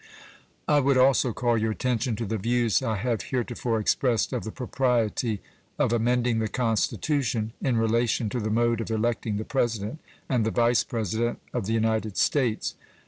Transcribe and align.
I 0.67 0.79
would 0.79 0.97
also 0.97 1.31
call 1.31 1.59
your 1.59 1.69
attention 1.69 2.15
to 2.15 2.25
the 2.25 2.39
views 2.39 2.81
I 2.81 2.95
have 2.95 3.21
heretofore 3.21 3.79
expressed 3.79 4.33
of 4.33 4.43
the 4.43 4.51
propriety 4.51 5.41
of 5.77 5.93
amending 5.93 6.39
the 6.39 6.47
Constitution 6.47 7.53
in 7.61 7.77
relation 7.77 8.27
to 8.29 8.39
the 8.39 8.49
mode 8.49 8.81
of 8.81 8.89
electing 8.89 9.37
the 9.37 9.45
President 9.45 9.99
and 10.27 10.43
the 10.43 10.49
Vice 10.49 10.83
President 10.83 11.37
of 11.53 11.67
the 11.67 11.73
United 11.73 12.17
States. 12.17 12.73